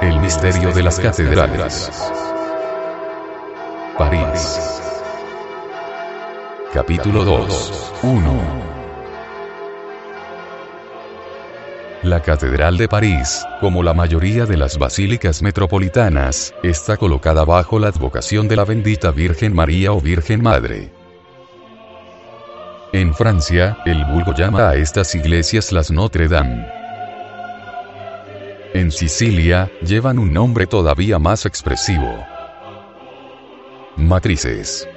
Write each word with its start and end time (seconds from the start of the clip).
El 0.00 0.18
misterio 0.18 0.72
de 0.72 0.82
las 0.82 0.98
catedrales. 0.98 1.90
París. 3.98 4.80
Capítulo 6.72 7.22
2. 7.22 7.92
1. 8.02 8.40
La 12.04 12.22
Catedral 12.22 12.78
de 12.78 12.88
París, 12.88 13.44
como 13.60 13.82
la 13.82 13.92
mayoría 13.92 14.46
de 14.46 14.56
las 14.56 14.78
basílicas 14.78 15.42
metropolitanas, 15.42 16.54
está 16.62 16.96
colocada 16.96 17.44
bajo 17.44 17.78
la 17.78 17.88
advocación 17.88 18.48
de 18.48 18.56
la 18.56 18.64
bendita 18.64 19.10
Virgen 19.10 19.54
María 19.54 19.92
o 19.92 20.00
Virgen 20.00 20.42
Madre. 20.42 20.90
En 22.94 23.14
Francia, 23.14 23.76
el 23.84 24.02
vulgo 24.06 24.32
llama 24.32 24.70
a 24.70 24.76
estas 24.76 25.14
iglesias 25.14 25.72
las 25.72 25.90
Notre 25.90 26.26
Dame. 26.26 26.79
En 28.80 28.90
Sicilia, 28.90 29.70
llevan 29.82 30.18
un 30.18 30.32
nombre 30.32 30.66
todavía 30.66 31.18
más 31.18 31.44
expresivo. 31.44 32.24
Matrices. 33.96 34.88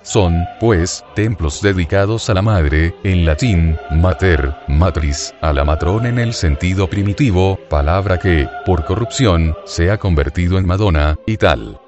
Son, 0.00 0.42
pues, 0.58 1.04
templos 1.14 1.60
dedicados 1.60 2.30
a 2.30 2.34
la 2.34 2.40
madre, 2.40 2.94
en 3.04 3.26
latín, 3.26 3.76
mater, 3.90 4.54
matris, 4.68 5.34
a 5.42 5.52
la 5.52 5.66
matrona 5.66 6.08
en 6.08 6.18
el 6.18 6.32
sentido 6.32 6.88
primitivo, 6.88 7.58
palabra 7.68 8.18
que, 8.18 8.48
por 8.64 8.86
corrupción, 8.86 9.54
se 9.66 9.90
ha 9.90 9.98
convertido 9.98 10.56
en 10.56 10.66
Madonna, 10.66 11.18
y 11.26 11.36
tal. 11.36 11.78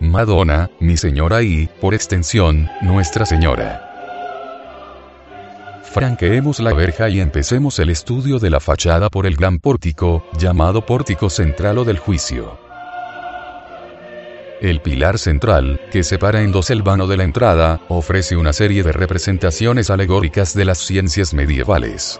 Madonna, 0.00 0.68
mi 0.80 0.96
señora 0.96 1.42
y, 1.42 1.68
por 1.80 1.94
extensión, 1.94 2.68
Nuestra 2.80 3.24
Señora. 3.24 3.91
Franqueemos 5.92 6.58
la 6.60 6.72
verja 6.72 7.10
y 7.10 7.20
empecemos 7.20 7.78
el 7.78 7.90
estudio 7.90 8.38
de 8.38 8.48
la 8.48 8.60
fachada 8.60 9.10
por 9.10 9.26
el 9.26 9.36
gran 9.36 9.58
pórtico, 9.58 10.24
llamado 10.38 10.86
pórtico 10.86 11.28
central 11.28 11.76
o 11.76 11.84
del 11.84 11.98
juicio. 11.98 12.58
El 14.62 14.80
pilar 14.80 15.18
central, 15.18 15.78
que 15.90 16.02
separa 16.02 16.40
en 16.40 16.50
dos 16.50 16.70
el 16.70 16.80
vano 16.80 17.06
de 17.06 17.18
la 17.18 17.24
entrada, 17.24 17.82
ofrece 17.88 18.38
una 18.38 18.54
serie 18.54 18.82
de 18.82 18.92
representaciones 18.92 19.90
alegóricas 19.90 20.54
de 20.54 20.64
las 20.64 20.78
ciencias 20.78 21.34
medievales. 21.34 22.18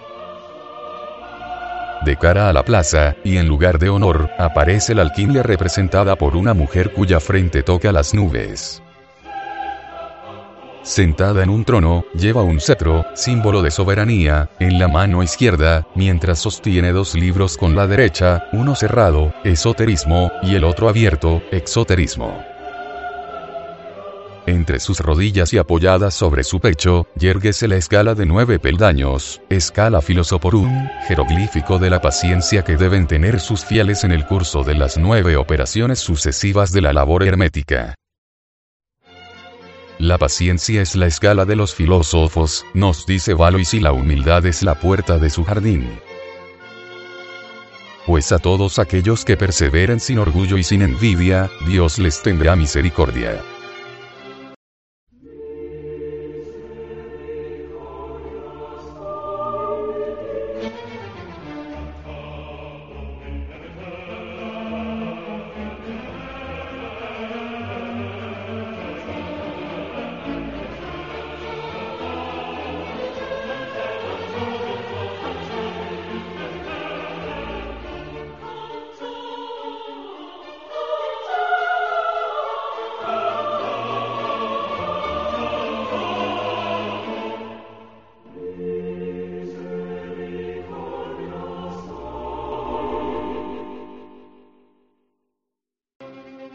De 2.05 2.19
cara 2.19 2.51
a 2.51 2.53
la 2.53 2.67
plaza, 2.67 3.17
y 3.25 3.39
en 3.39 3.49
lugar 3.49 3.79
de 3.79 3.89
honor, 3.89 4.29
aparece 4.39 4.95
la 4.95 5.01
alquimia 5.01 5.43
representada 5.43 6.17
por 6.17 6.37
una 6.37 6.53
mujer 6.53 6.93
cuya 6.93 7.21
frente 7.21 7.63
toca 7.63 7.91
las 7.91 8.13
nubes. 8.13 8.83
Sentada 10.83 11.45
en 11.45 11.51
un 11.51 11.65
trono, 11.65 12.05
lleva 12.13 12.43
un 12.43 12.61
cetro, 12.61 13.07
símbolo 13.15 13.63
de 13.63 13.71
soberanía, 13.71 14.51
en 14.59 14.81
la 14.81 14.89
mano 14.89 15.23
izquierda, 15.23 15.87
mientras 15.95 16.41
sostiene 16.41 16.91
dos 16.91 17.15
libros 17.15 17.57
con 17.57 17.77
la 17.77 17.87
derecha, 17.87 18.49
uno 18.53 18.75
cerrado, 18.75 19.33
esoterismo, 19.45 20.33
y 20.43 20.57
el 20.57 20.65
otro 20.65 20.89
abierto, 20.89 21.41
exoterismo. 21.53 22.43
Entre 24.47 24.81
sus 24.81 24.99
rodillas 24.99 25.53
y 25.53 25.59
apoyada 25.59 26.11
sobre 26.11 26.43
su 26.43 26.59
pecho, 26.59 27.07
yerguese 27.15 27.69
la 27.69 27.77
escala 27.77 28.17
de 28.17 28.27
nueve 28.27 28.59
peldaños, 28.59 29.41
escala 29.49 30.03
filosoporum, 30.03 30.89
jeroglífico 31.07 31.79
de 31.79 31.91
la 31.91 32.01
paciencia 32.01 32.65
que 32.65 32.77
deben 32.77 33.07
tener 33.07 33.39
sus 33.39 33.65
fieles 33.65 34.03
en 34.03 34.11
el 34.11 34.27
curso 34.27 34.65
de 34.65 34.75
las 34.75 34.99
nueve 34.99 35.37
operaciones 35.37 36.01
sucesivas 36.01 36.73
de 36.73 36.81
la 36.81 36.93
labor 36.93 37.23
hermética. 37.23 37.95
La 40.03 40.19
paciencia 40.19 40.83
es 40.83 40.97
la 40.97 41.07
escala 41.07 41.45
de 41.45 41.55
los 41.55 41.77
filósofos, 41.77 42.67
nos 42.75 43.07
dice 43.07 43.35
Valois 43.35 43.73
y 43.73 43.79
la 43.79 43.93
humildad 43.93 44.45
es 44.47 44.65
la 44.65 44.75
puerta 44.75 45.17
de 45.21 45.31
su 45.31 45.45
jardín. 45.45 45.89
Pues 48.05 48.33
a 48.33 48.41
todos 48.41 48.81
aquellos 48.81 49.25
que 49.25 49.37
perseveren 49.37 50.01
sin 50.01 50.19
orgullo 50.19 50.59
y 50.59 50.65
sin 50.65 50.83
envidia, 50.83 51.49
Dios 51.69 52.01
les 52.01 52.21
tendrá 52.21 52.57
misericordia. 52.57 53.41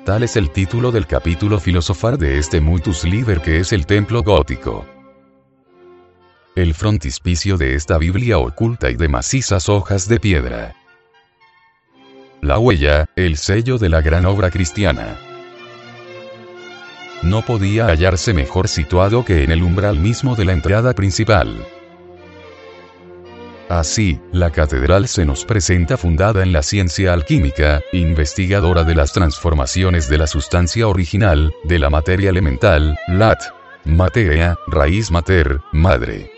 Tal 0.07 0.23
es 0.23 0.37
el 0.37 0.51
título 0.51 0.93
del 0.93 1.05
capítulo 1.05 1.59
filosofar 1.59 2.17
de 2.17 2.37
este 2.37 2.61
Mutus 2.61 3.03
Liber 3.03 3.41
que 3.41 3.59
es 3.59 3.73
el 3.73 3.85
templo 3.85 4.23
gótico. 4.23 4.85
El 6.55 6.73
frontispicio 6.73 7.57
de 7.57 7.75
esta 7.75 7.97
Biblia 7.97 8.37
oculta 8.37 8.89
y 8.89 8.95
de 8.95 9.09
macizas 9.09 9.67
hojas 9.67 10.07
de 10.07 10.17
piedra. 10.21 10.75
La 12.41 12.57
huella, 12.57 13.07
el 13.17 13.35
sello 13.35 13.77
de 13.77 13.89
la 13.89 13.99
gran 13.99 14.25
obra 14.25 14.49
cristiana. 14.49 15.17
No 17.21 17.41
podía 17.41 17.87
hallarse 17.87 18.33
mejor 18.33 18.69
situado 18.69 19.25
que 19.25 19.43
en 19.43 19.51
el 19.51 19.61
umbral 19.61 19.99
mismo 19.99 20.37
de 20.37 20.45
la 20.45 20.53
entrada 20.53 20.93
principal. 20.93 21.67
Así, 23.69 24.19
la 24.31 24.49
catedral 24.49 25.09
se 25.09 25.25
nos 25.25 25.43
presenta 25.43 25.97
fundada 25.97 26.41
en 26.41 26.53
la 26.53 26.63
ciencia 26.63 27.11
alquímica, 27.11 27.81
investigadora 27.91 28.85
de 28.85 28.95
las 28.95 29.11
transformaciones 29.11 30.07
de 30.07 30.17
la 30.17 30.27
sustancia 30.27 30.87
original, 30.87 31.53
de 31.65 31.77
la 31.77 31.89
materia 31.89 32.29
elemental, 32.29 32.97
lat, 33.09 33.41
materia, 33.83 34.57
raíz 34.67 35.11
mater, 35.11 35.59
madre. 35.73 36.31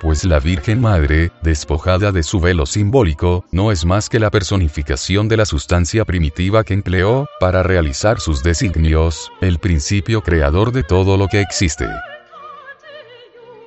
Pues 0.00 0.24
la 0.24 0.40
Virgen 0.40 0.80
Madre, 0.80 1.30
despojada 1.42 2.10
de 2.10 2.22
su 2.22 2.40
velo 2.40 2.64
simbólico, 2.64 3.44
no 3.52 3.70
es 3.70 3.84
más 3.84 4.08
que 4.08 4.18
la 4.18 4.30
personificación 4.30 5.28
de 5.28 5.36
la 5.36 5.44
sustancia 5.44 6.06
primitiva 6.06 6.64
que 6.64 6.74
empleó, 6.74 7.28
para 7.38 7.62
realizar 7.62 8.18
sus 8.18 8.42
designios, 8.42 9.30
el 9.42 9.58
principio 9.58 10.22
creador 10.22 10.72
de 10.72 10.84
todo 10.84 11.18
lo 11.18 11.28
que 11.28 11.42
existe. 11.42 11.86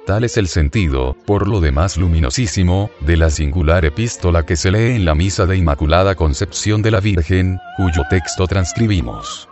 Tal 0.05 0.25
es 0.25 0.35
el 0.35 0.49
sentido, 0.49 1.15
por 1.25 1.47
lo 1.47 1.61
demás 1.61 1.95
luminosísimo, 1.95 2.91
de 2.99 3.15
la 3.15 3.29
singular 3.29 3.85
epístola 3.85 4.45
que 4.45 4.57
se 4.57 4.69
lee 4.69 4.97
en 4.97 5.05
la 5.05 5.15
misa 5.15 5.45
de 5.45 5.55
Inmaculada 5.55 6.15
Concepción 6.15 6.81
de 6.81 6.91
la 6.91 6.99
Virgen, 6.99 7.57
cuyo 7.77 8.03
texto 8.09 8.45
transcribimos. 8.45 9.47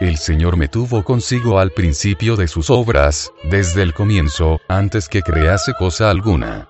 El 0.00 0.18
Señor 0.18 0.56
me 0.56 0.68
tuvo 0.68 1.02
consigo 1.02 1.58
al 1.58 1.72
principio 1.72 2.36
de 2.36 2.46
sus 2.46 2.70
obras, 2.70 3.32
desde 3.50 3.82
el 3.82 3.92
comienzo, 3.92 4.60
antes 4.68 5.08
que 5.08 5.22
crease 5.22 5.74
cosa 5.74 6.10
alguna. 6.10 6.68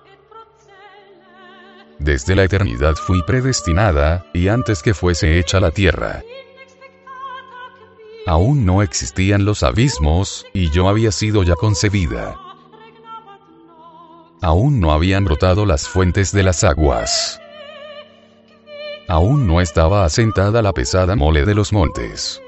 Desde 1.98 2.34
la 2.34 2.44
eternidad 2.44 2.94
fui 2.94 3.22
predestinada, 3.22 4.24
y 4.32 4.48
antes 4.48 4.82
que 4.82 4.94
fuese 4.94 5.38
hecha 5.38 5.60
la 5.60 5.70
tierra. 5.70 6.22
Aún 8.26 8.64
no 8.64 8.82
existían 8.82 9.44
los 9.44 9.62
abismos, 9.62 10.46
y 10.54 10.70
yo 10.70 10.88
había 10.88 11.10
sido 11.10 11.42
ya 11.42 11.56
concebida. 11.56 12.36
Aún 14.40 14.80
no 14.80 14.92
habían 14.92 15.24
brotado 15.24 15.66
las 15.66 15.88
fuentes 15.88 16.32
de 16.32 16.42
las 16.42 16.62
aguas. 16.62 17.40
Aún 19.08 19.46
no 19.46 19.60
estaba 19.60 20.04
asentada 20.04 20.62
la 20.62 20.72
pesada 20.72 21.16
mole 21.16 21.44
de 21.44 21.54
los 21.54 21.72
montes. 21.72 22.40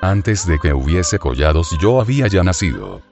Antes 0.00 0.46
de 0.46 0.58
que 0.58 0.72
hubiese 0.74 1.18
collados 1.18 1.76
yo 1.80 2.00
había 2.00 2.26
ya 2.28 2.42
nacido. 2.42 3.02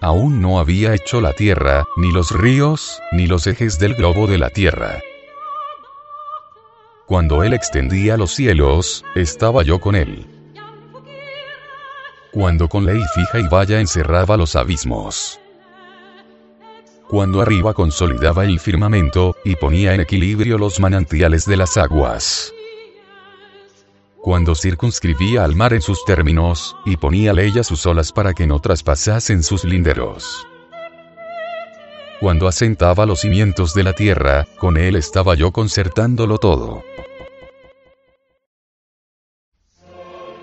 Aún 0.00 0.40
no 0.40 0.60
había 0.60 0.94
hecho 0.94 1.20
la 1.20 1.32
tierra, 1.32 1.84
ni 1.96 2.12
los 2.12 2.30
ríos, 2.30 3.00
ni 3.10 3.26
los 3.26 3.48
ejes 3.48 3.80
del 3.80 3.94
globo 3.94 4.28
de 4.28 4.38
la 4.38 4.50
tierra. 4.50 5.00
Cuando 7.08 7.42
Él 7.42 7.54
extendía 7.54 8.18
los 8.18 8.32
cielos, 8.32 9.02
estaba 9.14 9.62
yo 9.62 9.80
con 9.80 9.94
Él. 9.94 10.26
Cuando 12.32 12.68
con 12.68 12.84
ley 12.84 13.00
fija 13.14 13.38
y 13.38 13.48
valla 13.48 13.80
encerraba 13.80 14.36
los 14.36 14.54
abismos. 14.54 15.40
Cuando 17.08 17.40
arriba 17.40 17.72
consolidaba 17.72 18.44
el 18.44 18.60
firmamento, 18.60 19.34
y 19.42 19.56
ponía 19.56 19.94
en 19.94 20.02
equilibrio 20.02 20.58
los 20.58 20.80
manantiales 20.80 21.46
de 21.46 21.56
las 21.56 21.78
aguas. 21.78 22.52
cuando 24.20 24.54
circunscribía 24.54 25.44
al 25.44 25.54
mar 25.56 25.72
en 25.72 25.80
sus 25.80 26.04
términos, 26.04 26.76
y 26.84 26.98
ponía 26.98 27.32
ley 27.32 27.58
a 27.58 27.64
sus 27.64 27.86
olas 27.86 28.12
para 28.12 28.34
que 28.34 28.46
no 28.46 28.60
traspasasen 28.60 29.42
sus 29.42 29.64
linderos. 29.64 30.46
Cuando 32.20 32.48
asentaba 32.48 33.06
los 33.06 33.20
cimientos 33.20 33.74
de 33.74 33.84
la 33.84 33.92
tierra, 33.92 34.44
con 34.58 34.76
él 34.76 34.96
estaba 34.96 35.36
yo 35.36 35.52
concertándolo 35.52 36.38
todo. 36.38 36.82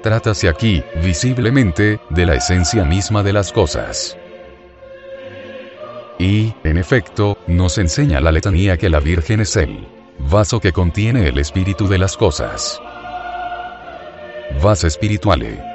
Trátase 0.01 0.47
aquí, 0.47 0.83
visiblemente, 1.03 1.99
de 2.11 2.25
la 2.25 2.35
esencia 2.35 2.85
misma 2.85 3.23
de 3.23 3.33
las 3.33 3.51
cosas. 3.51 4.17
Y, 6.17 6.53
en 6.63 6.77
efecto, 6.77 7.37
nos 7.45 7.77
enseña 7.77 8.21
la 8.21 8.31
letanía 8.31 8.77
que 8.77 8.89
la 8.89 9.01
Virgen 9.01 9.41
es 9.41 9.57
el 9.57 9.85
vaso 10.17 10.61
que 10.61 10.71
contiene 10.71 11.27
el 11.27 11.37
espíritu 11.39 11.89
de 11.89 11.97
las 11.97 12.15
cosas. 12.15 12.79
Vas 14.63 14.85
espirituale. 14.85 15.74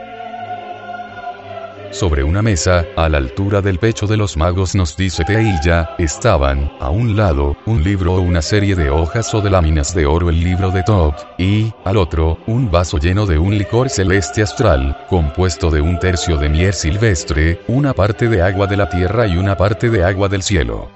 Sobre 1.90 2.22
una 2.22 2.40
mesa, 2.40 2.86
a 2.96 3.08
la 3.08 3.18
altura 3.18 3.60
del 3.60 3.80
pecho 3.80 4.06
de 4.06 4.16
los 4.16 4.36
magos 4.36 4.76
nos 4.76 4.96
dice 4.96 5.24
Teilla, 5.24 5.90
estaban, 5.98 6.70
a 6.78 6.88
un 6.88 7.16
lado, 7.16 7.56
un 7.66 7.82
libro 7.82 8.14
o 8.14 8.20
una 8.20 8.42
serie 8.42 8.76
de 8.76 8.90
hojas 8.90 9.34
o 9.34 9.40
de 9.40 9.50
láminas 9.50 9.92
de 9.92 10.06
oro 10.06 10.30
el 10.30 10.38
libro 10.38 10.70
de 10.70 10.84
Tob, 10.84 11.14
y, 11.36 11.72
al 11.84 11.96
otro, 11.96 12.38
un 12.46 12.70
vaso 12.70 12.98
lleno 12.98 13.26
de 13.26 13.38
un 13.38 13.58
licor 13.58 13.90
celeste 13.90 14.40
astral, 14.40 15.04
compuesto 15.08 15.68
de 15.68 15.80
un 15.80 15.98
tercio 15.98 16.36
de 16.36 16.48
miel 16.48 16.74
silvestre, 16.74 17.60
una 17.66 17.92
parte 17.92 18.28
de 18.28 18.40
agua 18.40 18.68
de 18.68 18.76
la 18.76 18.88
tierra 18.88 19.26
y 19.26 19.36
una 19.36 19.56
parte 19.56 19.90
de 19.90 20.04
agua 20.04 20.28
del 20.28 20.44
cielo. 20.44 20.88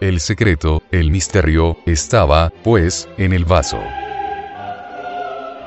El 0.00 0.18
secreto, 0.18 0.82
el 0.90 1.12
misterio, 1.12 1.76
estaba, 1.86 2.52
pues, 2.64 3.08
en 3.16 3.32
el 3.32 3.44
vaso. 3.44 3.78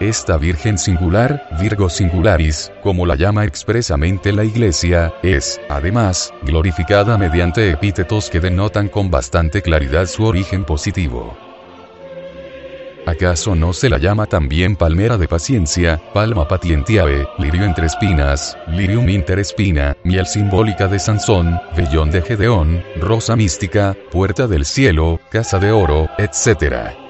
Esta 0.02 0.38
Virgen 0.38 0.80
singular, 0.80 1.48
Virgo 1.60 1.88
singularis, 1.88 2.72
como 2.82 3.06
la 3.06 3.14
llama 3.14 3.46
expresamente 3.46 4.34
la 4.34 4.44
Iglesia, 4.44 5.14
es, 5.22 5.62
además, 5.70 6.34
glorificada 6.42 7.20
mediante 7.20 7.70
epítetos 7.70 8.32
que 8.32 8.40
denotan 8.40 8.90
con 8.90 9.12
bastante 9.12 9.62
claridad 9.62 10.08
su 10.08 10.24
origen 10.24 10.66
positivo. 10.66 11.38
¿Acaso 13.06 13.54
no 13.54 13.74
se 13.74 13.92
la 13.92 14.00
llama 14.00 14.26
también 14.26 14.76
palmera 14.76 15.20
de 15.20 15.28
paciencia, 15.28 16.02
palma 16.16 16.48
patientiae, 16.48 17.28
lirio 17.38 17.64
entre 17.64 17.86
espinas, 17.86 18.58
lirium 18.70 19.08
inter 19.08 19.38
espina, 19.38 19.96
miel 20.04 20.26
simbólica 20.26 20.88
de 20.88 20.98
Sansón, 20.98 21.62
vellón 21.78 22.10
de 22.10 22.24
Gedeón, 22.24 22.84
rosa 23.00 23.36
mística, 23.36 23.96
puerta 24.12 24.48
del 24.48 24.66
cielo, 24.66 25.20
casa 25.30 25.60
de 25.60 25.72
oro, 25.72 26.10
etc.? 26.18 27.01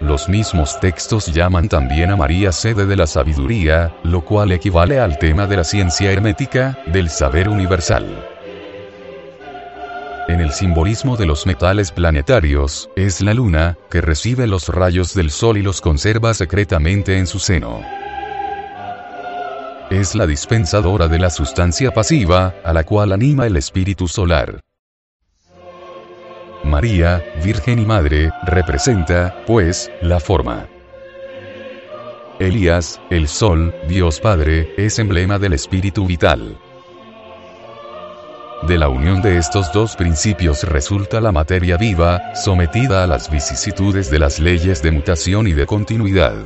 Los 0.00 0.30
mismos 0.30 0.80
textos 0.80 1.26
llaman 1.26 1.68
también 1.68 2.10
a 2.10 2.16
María 2.16 2.52
sede 2.52 2.86
de 2.86 2.96
la 2.96 3.06
sabiduría, 3.06 3.94
lo 4.02 4.24
cual 4.24 4.50
equivale 4.50 4.98
al 4.98 5.18
tema 5.18 5.46
de 5.46 5.58
la 5.58 5.64
ciencia 5.64 6.10
hermética, 6.10 6.78
del 6.86 7.10
saber 7.10 7.50
universal. 7.50 8.06
En 10.26 10.40
el 10.40 10.52
simbolismo 10.52 11.18
de 11.18 11.26
los 11.26 11.44
metales 11.44 11.92
planetarios, 11.92 12.88
es 12.96 13.20
la 13.20 13.34
luna, 13.34 13.76
que 13.90 14.00
recibe 14.00 14.46
los 14.46 14.68
rayos 14.68 15.12
del 15.12 15.30
sol 15.30 15.58
y 15.58 15.62
los 15.62 15.82
conserva 15.82 16.32
secretamente 16.32 17.18
en 17.18 17.26
su 17.26 17.38
seno. 17.38 17.82
Es 19.90 20.14
la 20.14 20.26
dispensadora 20.26 21.08
de 21.08 21.18
la 21.18 21.28
sustancia 21.28 21.90
pasiva, 21.90 22.54
a 22.64 22.72
la 22.72 22.84
cual 22.84 23.12
anima 23.12 23.46
el 23.46 23.56
espíritu 23.56 24.08
solar. 24.08 24.60
María, 26.70 27.22
Virgen 27.44 27.80
y 27.80 27.84
Madre, 27.84 28.30
representa, 28.46 29.42
pues, 29.46 29.90
la 30.00 30.20
forma. 30.20 30.66
Elías, 32.38 33.00
el 33.10 33.28
Sol, 33.28 33.74
Dios 33.86 34.20
Padre, 34.20 34.72
es 34.78 34.98
emblema 34.98 35.38
del 35.38 35.52
espíritu 35.52 36.06
vital. 36.06 36.56
De 38.62 38.78
la 38.78 38.88
unión 38.88 39.20
de 39.20 39.36
estos 39.36 39.72
dos 39.72 39.96
principios 39.96 40.62
resulta 40.64 41.20
la 41.20 41.32
materia 41.32 41.76
viva, 41.76 42.34
sometida 42.34 43.04
a 43.04 43.06
las 43.06 43.30
vicisitudes 43.30 44.10
de 44.10 44.18
las 44.18 44.38
leyes 44.38 44.82
de 44.82 44.90
mutación 44.90 45.48
y 45.48 45.52
de 45.52 45.66
continuidad. 45.66 46.36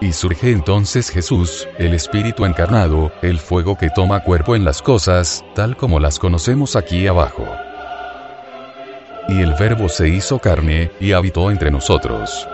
Y 0.00 0.12
surge 0.12 0.50
entonces 0.50 1.10
Jesús, 1.10 1.66
el 1.78 1.94
Espíritu 1.94 2.44
encarnado, 2.44 3.12
el 3.22 3.38
fuego 3.38 3.76
que 3.76 3.90
toma 3.90 4.20
cuerpo 4.20 4.54
en 4.54 4.64
las 4.64 4.82
cosas, 4.82 5.44
tal 5.54 5.76
como 5.76 5.98
las 5.98 6.18
conocemos 6.18 6.76
aquí 6.76 7.06
abajo. 7.06 7.46
Y 9.28 9.40
el 9.40 9.54
Verbo 9.54 9.88
se 9.88 10.08
hizo 10.08 10.38
carne, 10.38 10.90
y 11.00 11.12
habitó 11.12 11.50
entre 11.50 11.70
nosotros. 11.70 12.46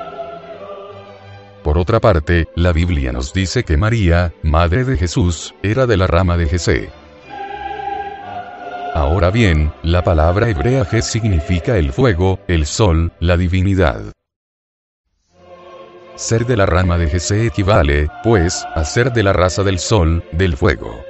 Por 1.62 1.76
otra 1.76 2.00
parte, 2.00 2.48
la 2.54 2.72
Biblia 2.72 3.12
nos 3.12 3.32
dice 3.32 3.64
que 3.64 3.76
María, 3.76 4.32
madre 4.42 4.84
de 4.84 4.96
Jesús, 4.96 5.54
era 5.62 5.86
de 5.86 5.96
la 5.96 6.06
rama 6.06 6.36
de 6.36 6.46
Jesé. 6.46 6.90
Ahora 8.94 9.30
bien, 9.30 9.72
la 9.82 10.02
palabra 10.02 10.48
hebrea 10.48 10.84
Jes 10.84 11.04
significa 11.04 11.76
el 11.76 11.92
fuego, 11.92 12.40
el 12.48 12.66
sol, 12.66 13.12
la 13.20 13.36
divinidad. 13.36 14.12
Ser 16.16 16.44
de 16.44 16.56
la 16.56 16.66
rama 16.66 16.98
de 16.98 17.08
Jesé 17.08 17.46
equivale, 17.46 18.08
pues, 18.24 18.66
a 18.74 18.84
ser 18.84 19.12
de 19.12 19.22
la 19.22 19.32
raza 19.32 19.62
del 19.62 19.78
sol, 19.78 20.24
del 20.32 20.56
fuego. 20.56 21.09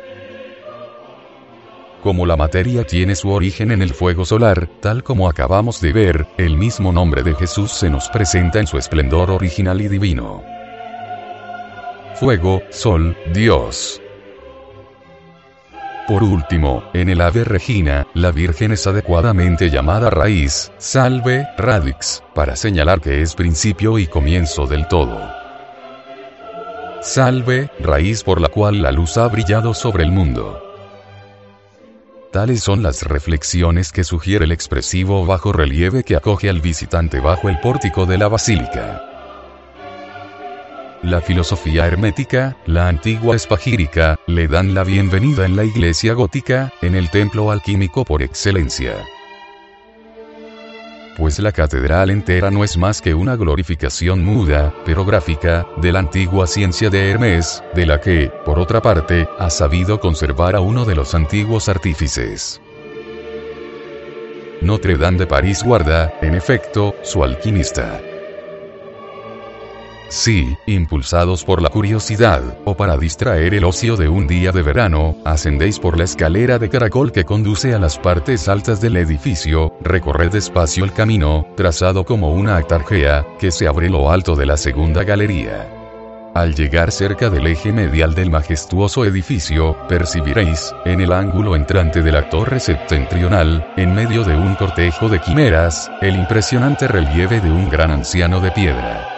Como 2.02 2.24
la 2.24 2.36
materia 2.36 2.84
tiene 2.84 3.14
su 3.14 3.30
origen 3.30 3.72
en 3.72 3.82
el 3.82 3.92
fuego 3.92 4.24
solar, 4.24 4.68
tal 4.80 5.02
como 5.02 5.28
acabamos 5.28 5.82
de 5.82 5.92
ver, 5.92 6.26
el 6.38 6.56
mismo 6.56 6.92
nombre 6.92 7.22
de 7.22 7.34
Jesús 7.34 7.72
se 7.72 7.90
nos 7.90 8.08
presenta 8.08 8.58
en 8.58 8.66
su 8.66 8.78
esplendor 8.78 9.30
original 9.30 9.82
y 9.82 9.88
divino. 9.88 10.42
Fuego, 12.14 12.62
Sol, 12.70 13.14
Dios. 13.34 14.00
Por 16.08 16.22
último, 16.22 16.84
en 16.94 17.10
el 17.10 17.20
Ave 17.20 17.44
Regina, 17.44 18.06
la 18.14 18.32
Virgen 18.32 18.72
es 18.72 18.86
adecuadamente 18.86 19.68
llamada 19.68 20.08
raíz, 20.08 20.72
salve, 20.78 21.46
radix, 21.58 22.22
para 22.34 22.56
señalar 22.56 23.02
que 23.02 23.20
es 23.20 23.34
principio 23.34 23.98
y 23.98 24.06
comienzo 24.06 24.66
del 24.66 24.88
todo. 24.88 25.20
Salve, 27.02 27.70
raíz 27.78 28.24
por 28.24 28.40
la 28.40 28.48
cual 28.48 28.80
la 28.82 28.90
luz 28.90 29.18
ha 29.18 29.28
brillado 29.28 29.74
sobre 29.74 30.02
el 30.02 30.10
mundo. 30.10 30.69
Tales 32.30 32.62
son 32.62 32.84
las 32.84 33.02
reflexiones 33.02 33.90
que 33.90 34.04
sugiere 34.04 34.44
el 34.44 34.52
expresivo 34.52 35.26
bajo 35.26 35.52
relieve 35.52 36.04
que 36.04 36.14
acoge 36.14 36.48
al 36.48 36.60
visitante 36.60 37.18
bajo 37.18 37.48
el 37.48 37.58
pórtico 37.58 38.06
de 38.06 38.18
la 38.18 38.28
basílica. 38.28 39.02
La 41.02 41.20
filosofía 41.20 41.86
hermética, 41.86 42.56
la 42.66 42.86
antigua 42.86 43.34
espagírica, 43.34 44.16
le 44.28 44.46
dan 44.46 44.74
la 44.74 44.84
bienvenida 44.84 45.44
en 45.44 45.56
la 45.56 45.64
iglesia 45.64 46.12
gótica, 46.12 46.72
en 46.82 46.94
el 46.94 47.10
templo 47.10 47.50
alquímico 47.50 48.04
por 48.04 48.22
excelencia 48.22 48.94
pues 51.16 51.38
la 51.38 51.52
catedral 51.52 52.10
entera 52.10 52.50
no 52.50 52.64
es 52.64 52.76
más 52.76 53.00
que 53.00 53.14
una 53.14 53.36
glorificación 53.36 54.24
muda, 54.24 54.74
pero 54.84 55.04
gráfica, 55.04 55.66
de 55.76 55.92
la 55.92 55.98
antigua 55.98 56.46
ciencia 56.46 56.90
de 56.90 57.10
Hermes, 57.10 57.62
de 57.74 57.86
la 57.86 58.00
que, 58.00 58.32
por 58.44 58.58
otra 58.58 58.80
parte, 58.80 59.28
ha 59.38 59.50
sabido 59.50 60.00
conservar 60.00 60.56
a 60.56 60.60
uno 60.60 60.84
de 60.84 60.94
los 60.94 61.14
antiguos 61.14 61.68
artífices. 61.68 62.60
Notre 64.62 64.96
Dame 64.96 65.18
de 65.18 65.26
París 65.26 65.62
guarda, 65.62 66.12
en 66.20 66.34
efecto, 66.34 66.94
su 67.02 67.24
alquimista. 67.24 68.00
Si, 70.10 70.56
impulsados 70.66 71.44
por 71.44 71.62
la 71.62 71.68
curiosidad, 71.68 72.42
o 72.64 72.76
para 72.76 72.96
distraer 72.96 73.54
el 73.54 73.62
ocio 73.62 73.96
de 73.96 74.08
un 74.08 74.26
día 74.26 74.50
de 74.50 74.60
verano, 74.60 75.14
ascendéis 75.24 75.78
por 75.78 75.96
la 75.96 76.02
escalera 76.02 76.58
de 76.58 76.68
caracol 76.68 77.12
que 77.12 77.24
conduce 77.24 77.74
a 77.74 77.78
las 77.78 77.96
partes 77.96 78.48
altas 78.48 78.80
del 78.80 78.96
edificio, 78.96 79.72
recorred 79.80 80.32
despacio 80.32 80.84
el 80.84 80.92
camino, 80.92 81.46
trazado 81.56 82.04
como 82.04 82.32
una 82.34 82.56
actarjea, 82.56 83.24
que 83.38 83.52
se 83.52 83.68
abre 83.68 83.88
lo 83.88 84.10
alto 84.10 84.34
de 84.34 84.46
la 84.46 84.56
segunda 84.56 85.04
galería. 85.04 85.68
Al 86.34 86.56
llegar 86.56 86.90
cerca 86.90 87.30
del 87.30 87.46
eje 87.46 87.70
medial 87.70 88.12
del 88.12 88.30
majestuoso 88.30 89.04
edificio, 89.04 89.76
percibiréis, 89.88 90.74
en 90.86 91.00
el 91.00 91.12
ángulo 91.12 91.54
entrante 91.54 92.02
de 92.02 92.10
la 92.10 92.28
torre 92.28 92.58
septentrional, 92.58 93.64
en 93.76 93.94
medio 93.94 94.24
de 94.24 94.34
un 94.36 94.56
cortejo 94.56 95.08
de 95.08 95.20
quimeras, 95.20 95.88
el 96.00 96.16
impresionante 96.16 96.88
relieve 96.88 97.40
de 97.40 97.50
un 97.52 97.70
gran 97.70 97.92
anciano 97.92 98.40
de 98.40 98.50
piedra. 98.50 99.09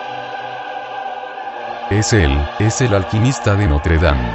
Es 1.93 2.15
él, 2.15 2.35
es 2.59 2.81
el 2.81 2.95
alquimista 2.95 3.55
de 3.55 3.67
Notre 3.69 3.99
Dame. 3.99 4.31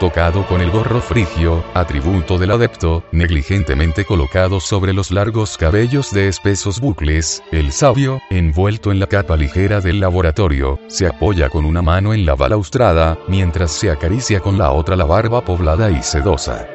Tocado 0.00 0.46
con 0.46 0.62
el 0.62 0.70
gorro 0.70 1.02
frigio, 1.02 1.62
atributo 1.74 2.38
del 2.38 2.52
adepto, 2.52 3.04
negligentemente 3.12 4.06
colocado 4.06 4.58
sobre 4.58 4.94
los 4.94 5.10
largos 5.10 5.58
cabellos 5.58 6.12
de 6.12 6.28
espesos 6.28 6.80
bucles, 6.80 7.42
el 7.52 7.72
sabio, 7.72 8.22
envuelto 8.30 8.90
en 8.90 8.98
la 8.98 9.06
capa 9.06 9.36
ligera 9.36 9.82
del 9.82 10.00
laboratorio, 10.00 10.80
se 10.86 11.06
apoya 11.06 11.50
con 11.50 11.66
una 11.66 11.82
mano 11.82 12.14
en 12.14 12.24
la 12.24 12.34
balaustrada, 12.34 13.18
mientras 13.28 13.70
se 13.70 13.90
acaricia 13.90 14.40
con 14.40 14.56
la 14.56 14.70
otra 14.70 14.96
la 14.96 15.04
barba 15.04 15.44
poblada 15.44 15.90
y 15.90 16.02
sedosa. 16.02 16.66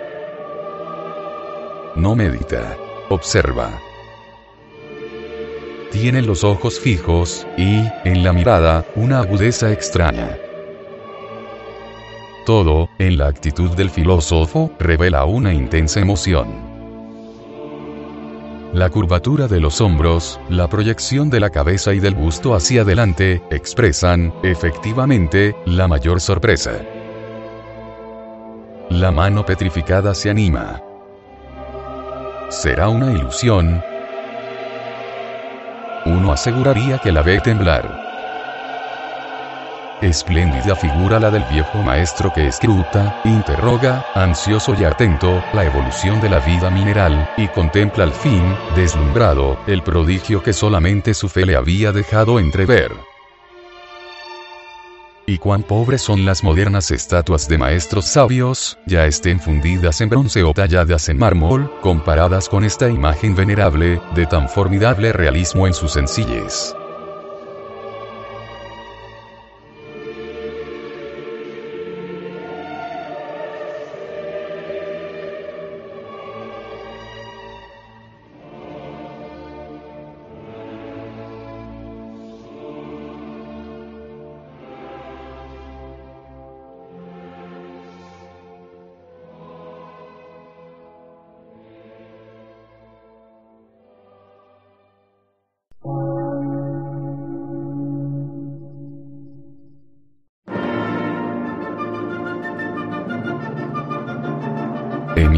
No 1.95 2.13
medita. 2.13 2.77
Observa 3.09 3.88
tiene 5.91 6.21
los 6.21 6.43
ojos 6.43 6.79
fijos, 6.79 7.47
y, 7.57 7.83
en 8.05 8.23
la 8.23 8.33
mirada, 8.33 8.85
una 8.95 9.19
agudeza 9.19 9.71
extraña. 9.71 10.37
Todo, 12.45 12.89
en 12.97 13.17
la 13.17 13.27
actitud 13.27 13.71
del 13.71 13.89
filósofo, 13.89 14.71
revela 14.79 15.25
una 15.25 15.53
intensa 15.53 15.99
emoción. 15.99 16.69
La 18.73 18.89
curvatura 18.89 19.47
de 19.47 19.59
los 19.59 19.81
hombros, 19.81 20.39
la 20.47 20.69
proyección 20.69 21.29
de 21.31 21.39
la 21.39 21.49
cabeza 21.49 21.93
y 21.93 21.99
del 21.99 22.13
busto 22.13 22.53
hacia 22.53 22.83
adelante, 22.83 23.41
expresan, 23.49 24.33
efectivamente, 24.43 25.55
la 25.65 25.87
mayor 25.87 26.21
sorpresa. 26.21 26.79
La 28.89 29.11
mano 29.11 29.45
petrificada 29.45 30.13
se 30.13 30.29
anima. 30.29 30.81
¿Será 32.49 32.89
una 32.89 33.11
ilusión? 33.11 33.83
Aseguraría 36.31 36.99
que 36.99 37.11
la 37.11 37.21
ve 37.21 37.39
temblar. 37.39 38.09
Espléndida 40.01 40.77
figura 40.77 41.19
la 41.19 41.29
del 41.29 41.43
viejo 41.43 41.83
maestro 41.83 42.31
que 42.31 42.47
escruta, 42.47 43.19
interroga, 43.25 44.05
ansioso 44.15 44.73
y 44.73 44.85
atento, 44.85 45.43
la 45.53 45.65
evolución 45.65 46.21
de 46.21 46.29
la 46.29 46.39
vida 46.39 46.69
mineral, 46.69 47.29
y 47.35 47.49
contempla 47.49 48.05
al 48.05 48.13
fin, 48.13 48.55
deslumbrado, 48.75 49.59
el 49.67 49.83
prodigio 49.83 50.41
que 50.41 50.53
solamente 50.53 51.13
su 51.13 51.27
fe 51.27 51.45
le 51.45 51.57
había 51.57 51.91
dejado 51.91 52.39
entrever. 52.39 53.08
Y 55.29 55.37
cuán 55.37 55.61
pobres 55.61 56.01
son 56.01 56.25
las 56.25 56.43
modernas 56.43 56.89
estatuas 56.89 57.47
de 57.47 57.59
maestros 57.59 58.05
sabios, 58.05 58.79
ya 58.87 59.05
estén 59.05 59.39
fundidas 59.39 60.01
en 60.01 60.09
bronce 60.09 60.41
o 60.41 60.53
talladas 60.53 61.07
en 61.07 61.19
mármol, 61.19 61.71
comparadas 61.81 62.49
con 62.49 62.63
esta 62.63 62.89
imagen 62.89 63.35
venerable, 63.35 64.01
de 64.15 64.25
tan 64.25 64.49
formidable 64.49 65.13
realismo 65.13 65.67
en 65.67 65.75
su 65.75 65.87
sencillez. 65.87 66.73